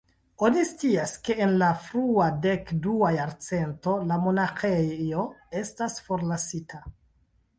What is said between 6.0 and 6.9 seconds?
forlasita.